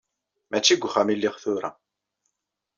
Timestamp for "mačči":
0.49-0.73